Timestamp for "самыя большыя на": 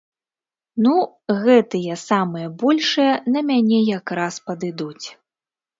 2.07-3.47